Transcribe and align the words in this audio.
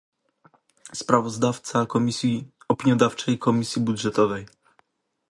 sprawozdawca 0.93 1.85
komisji 1.85 2.51
opiniodawczej 2.69 3.39
Komisji 3.39 3.81
Budżetowej 3.81 4.45